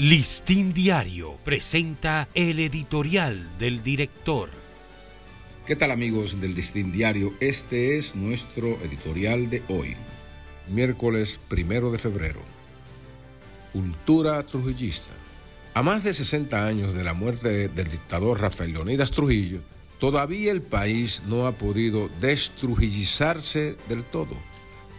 Listín 0.00 0.72
Diario 0.72 1.36
presenta 1.44 2.26
el 2.32 2.58
editorial 2.60 3.46
del 3.58 3.82
director. 3.82 4.48
¿Qué 5.66 5.76
tal 5.76 5.90
amigos 5.90 6.40
del 6.40 6.54
Listín 6.54 6.90
Diario? 6.90 7.34
Este 7.38 7.98
es 7.98 8.16
nuestro 8.16 8.78
editorial 8.82 9.50
de 9.50 9.62
hoy, 9.68 9.96
miércoles 10.70 11.38
primero 11.48 11.92
de 11.92 11.98
febrero. 11.98 12.40
Cultura 13.74 14.42
trujillista. 14.46 15.12
A 15.74 15.82
más 15.82 16.02
de 16.02 16.14
60 16.14 16.66
años 16.66 16.94
de 16.94 17.04
la 17.04 17.12
muerte 17.12 17.68
del 17.68 17.90
dictador 17.90 18.40
Rafael 18.40 18.72
Leonidas 18.72 19.10
Trujillo, 19.10 19.60
todavía 19.98 20.50
el 20.50 20.62
país 20.62 21.20
no 21.26 21.46
ha 21.46 21.52
podido 21.52 22.08
destrujillizarse 22.22 23.76
del 23.86 24.04
todo. 24.04 24.34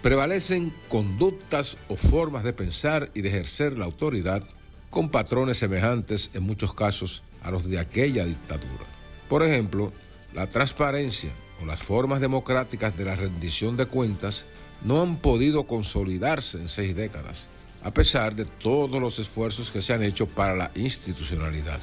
Prevalecen 0.03 0.71
conductas 0.87 1.79
o 1.87 1.95
formas 1.95 2.43
de 2.43 2.53
pensar 2.53 3.09
y 3.15 3.21
de 3.21 3.29
ejercer 3.29 3.79
la 3.79 3.85
autoridad 3.85 4.43
con 4.91 5.09
patrones 5.09 5.57
semejantes 5.57 6.29
en 6.33 6.43
muchos 6.43 6.73
casos 6.73 7.23
a 7.41 7.49
los 7.49 7.67
de 7.67 7.79
aquella 7.79 8.25
dictadura. 8.25 8.85
Por 9.29 9.41
ejemplo, 9.41 9.91
la 10.33 10.47
transparencia 10.47 11.31
o 11.61 11.65
las 11.65 11.81
formas 11.81 12.19
democráticas 12.19 12.97
de 12.97 13.05
la 13.05 13.15
rendición 13.15 13.77
de 13.77 13.85
cuentas 13.85 14.45
no 14.83 15.01
han 15.01 15.15
podido 15.15 15.65
consolidarse 15.65 16.57
en 16.57 16.67
seis 16.67 16.93
décadas, 16.93 17.47
a 17.83 17.91
pesar 17.91 18.35
de 18.35 18.45
todos 18.45 19.01
los 19.01 19.17
esfuerzos 19.17 19.71
que 19.71 19.81
se 19.81 19.93
han 19.93 20.03
hecho 20.03 20.27
para 20.27 20.55
la 20.55 20.71
institucionalidad. 20.75 21.79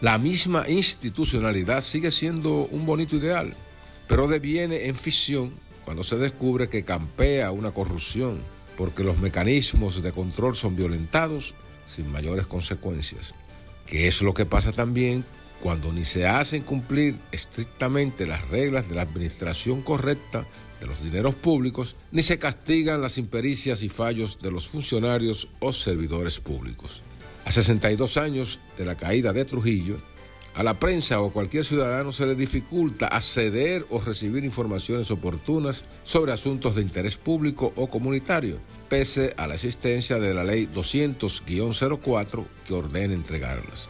La 0.00 0.18
misma 0.18 0.68
institucionalidad 0.68 1.82
sigue 1.82 2.10
siendo 2.10 2.66
un 2.66 2.84
bonito 2.84 3.14
ideal, 3.16 3.54
pero 4.08 4.26
deviene 4.26 4.86
en 4.86 4.96
ficción 4.96 5.52
cuando 5.84 6.02
se 6.02 6.16
descubre 6.16 6.68
que 6.68 6.84
campea 6.84 7.52
una 7.52 7.70
corrupción, 7.70 8.40
porque 8.76 9.04
los 9.04 9.18
mecanismos 9.18 10.02
de 10.02 10.12
control 10.12 10.56
son 10.56 10.74
violentados 10.74 11.54
sin 11.88 12.10
mayores 12.12 12.46
consecuencias, 12.46 13.34
que 13.86 14.08
es 14.08 14.22
lo 14.22 14.34
que 14.34 14.46
pasa 14.46 14.72
también 14.72 15.24
cuando 15.60 15.92
ni 15.92 16.04
se 16.04 16.26
hacen 16.26 16.62
cumplir 16.62 17.18
estrictamente 17.32 18.26
las 18.26 18.48
reglas 18.48 18.88
de 18.88 18.94
la 18.94 19.02
administración 19.02 19.82
correcta 19.82 20.46
de 20.80 20.86
los 20.86 21.02
dineros 21.02 21.34
públicos, 21.34 21.96
ni 22.12 22.22
se 22.22 22.38
castigan 22.38 23.02
las 23.02 23.18
impericias 23.18 23.82
y 23.82 23.88
fallos 23.88 24.38
de 24.40 24.50
los 24.50 24.68
funcionarios 24.68 25.48
o 25.58 25.72
servidores 25.72 26.38
públicos. 26.38 27.02
A 27.44 27.50
62 27.50 28.16
años 28.16 28.60
de 28.76 28.84
la 28.84 28.96
caída 28.96 29.32
de 29.32 29.44
Trujillo, 29.44 29.96
a 30.54 30.62
la 30.62 30.78
prensa 30.78 31.20
o 31.20 31.30
cualquier 31.30 31.64
ciudadano 31.64 32.10
se 32.10 32.26
le 32.26 32.34
dificulta 32.34 33.06
acceder 33.06 33.86
o 33.90 34.00
recibir 34.00 34.44
informaciones 34.44 35.10
oportunas 35.10 35.84
sobre 36.04 36.32
asuntos 36.32 36.74
de 36.74 36.82
interés 36.82 37.16
público 37.16 37.72
o 37.76 37.88
comunitario, 37.88 38.58
pese 38.88 39.34
a 39.36 39.46
la 39.46 39.54
existencia 39.54 40.18
de 40.18 40.34
la 40.34 40.44
ley 40.44 40.68
200-04 40.74 42.44
que 42.66 42.74
ordena 42.74 43.14
entregarlas. 43.14 43.88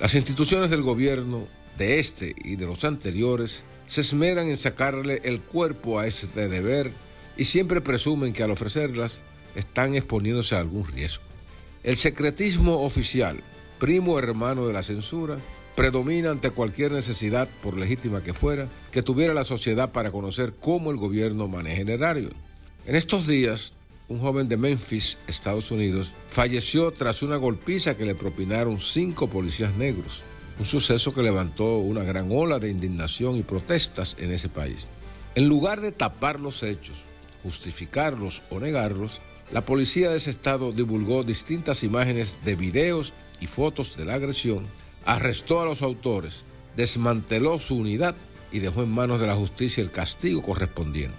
Las 0.00 0.14
instituciones 0.14 0.70
del 0.70 0.82
gobierno, 0.82 1.46
de 1.78 1.98
este 1.98 2.34
y 2.36 2.56
de 2.56 2.66
los 2.66 2.84
anteriores, 2.84 3.64
se 3.86 4.00
esmeran 4.00 4.48
en 4.48 4.56
sacarle 4.56 5.20
el 5.24 5.40
cuerpo 5.40 5.98
a 5.98 6.06
este 6.06 6.48
deber 6.48 6.90
y 7.36 7.44
siempre 7.44 7.80
presumen 7.80 8.32
que 8.32 8.42
al 8.42 8.50
ofrecerlas 8.50 9.20
están 9.54 9.94
exponiéndose 9.94 10.54
a 10.54 10.60
algún 10.60 10.86
riesgo. 10.86 11.22
El 11.82 11.96
secretismo 11.96 12.82
oficial, 12.82 13.42
primo 13.78 14.18
hermano 14.18 14.66
de 14.66 14.72
la 14.72 14.82
censura, 14.82 15.38
predomina 15.76 16.30
ante 16.30 16.50
cualquier 16.50 16.90
necesidad, 16.90 17.48
por 17.62 17.76
legítima 17.76 18.22
que 18.22 18.32
fuera, 18.32 18.66
que 18.90 19.02
tuviera 19.02 19.34
la 19.34 19.44
sociedad 19.44 19.92
para 19.92 20.10
conocer 20.10 20.54
cómo 20.58 20.90
el 20.90 20.96
gobierno 20.96 21.46
maneja 21.46 21.82
el 21.82 21.90
erario. 21.90 22.30
En 22.86 22.96
estos 22.96 23.26
días, 23.26 23.74
un 24.08 24.18
joven 24.18 24.48
de 24.48 24.56
Memphis, 24.56 25.18
Estados 25.28 25.70
Unidos, 25.70 26.14
falleció 26.30 26.90
tras 26.92 27.22
una 27.22 27.36
golpiza 27.36 27.94
que 27.94 28.06
le 28.06 28.14
propinaron 28.14 28.80
cinco 28.80 29.28
policías 29.28 29.74
negros, 29.74 30.22
un 30.58 30.64
suceso 30.64 31.12
que 31.12 31.22
levantó 31.22 31.78
una 31.78 32.02
gran 32.02 32.30
ola 32.32 32.58
de 32.58 32.70
indignación 32.70 33.36
y 33.36 33.42
protestas 33.42 34.16
en 34.18 34.32
ese 34.32 34.48
país. 34.48 34.86
En 35.34 35.46
lugar 35.46 35.82
de 35.82 35.92
tapar 35.92 36.40
los 36.40 36.62
hechos, 36.62 36.96
justificarlos 37.42 38.40
o 38.48 38.58
negarlos, 38.58 39.20
la 39.52 39.66
policía 39.66 40.10
de 40.10 40.16
ese 40.16 40.30
estado 40.30 40.72
divulgó 40.72 41.22
distintas 41.22 41.84
imágenes 41.84 42.36
de 42.46 42.56
videos 42.56 43.12
y 43.40 43.46
fotos 43.46 43.94
de 43.96 44.06
la 44.06 44.14
agresión 44.14 44.64
arrestó 45.06 45.62
a 45.62 45.64
los 45.64 45.80
autores, 45.82 46.42
desmanteló 46.76 47.58
su 47.58 47.76
unidad 47.76 48.14
y 48.52 48.58
dejó 48.58 48.82
en 48.82 48.90
manos 48.90 49.20
de 49.20 49.26
la 49.26 49.36
justicia 49.36 49.82
el 49.82 49.90
castigo 49.90 50.42
correspondiente. 50.42 51.16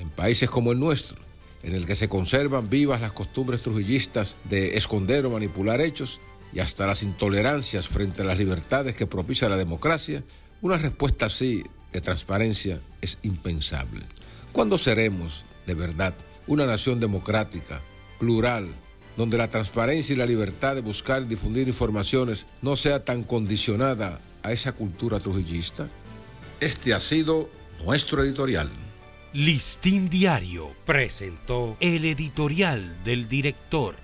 En 0.00 0.10
países 0.10 0.50
como 0.50 0.72
el 0.72 0.80
nuestro, 0.80 1.18
en 1.62 1.74
el 1.74 1.86
que 1.86 1.94
se 1.94 2.08
conservan 2.08 2.68
vivas 2.68 3.00
las 3.00 3.12
costumbres 3.12 3.62
trujillistas 3.62 4.36
de 4.44 4.76
esconder 4.76 5.24
o 5.26 5.30
manipular 5.30 5.80
hechos 5.80 6.18
y 6.52 6.60
hasta 6.60 6.86
las 6.86 7.02
intolerancias 7.02 7.86
frente 7.86 8.22
a 8.22 8.24
las 8.24 8.38
libertades 8.38 8.96
que 8.96 9.06
propicia 9.06 9.48
la 9.48 9.56
democracia, 9.56 10.24
una 10.60 10.78
respuesta 10.78 11.26
así 11.26 11.62
de 11.92 12.00
transparencia 12.00 12.80
es 13.00 13.18
impensable. 13.22 14.02
¿Cuándo 14.52 14.78
seremos, 14.78 15.44
de 15.66 15.74
verdad, 15.74 16.14
una 16.46 16.66
nación 16.66 16.98
democrática, 16.98 17.80
plural, 18.18 18.68
donde 19.16 19.38
la 19.38 19.48
transparencia 19.48 20.12
y 20.12 20.16
la 20.16 20.26
libertad 20.26 20.74
de 20.74 20.80
buscar 20.80 21.22
y 21.22 21.26
difundir 21.26 21.68
informaciones 21.68 22.46
no 22.60 22.76
sea 22.76 23.04
tan 23.04 23.24
condicionada 23.24 24.20
a 24.42 24.52
esa 24.52 24.72
cultura 24.72 25.20
trujillista? 25.20 25.88
Este 26.60 26.94
ha 26.94 27.00
sido 27.00 27.48
nuestro 27.84 28.22
editorial. 28.22 28.70
Listín 29.32 30.10
Diario 30.10 30.70
presentó 30.84 31.76
el 31.80 32.04
editorial 32.04 33.02
del 33.04 33.28
director. 33.28 33.96